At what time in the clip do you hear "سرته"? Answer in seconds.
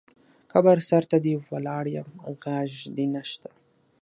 0.89-1.17